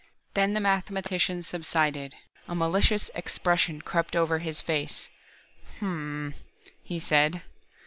[0.33, 2.15] Then the mathematician subsided,
[2.47, 5.11] a malicious expression crept over his face.
[5.77, 6.33] "H m m,"
[6.83, 7.43] he said.